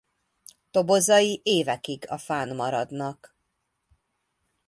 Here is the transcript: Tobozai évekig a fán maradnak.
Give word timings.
Tobozai 0.71 1.39
évekig 1.43 2.05
a 2.09 2.17
fán 2.17 2.55
maradnak. 2.55 3.35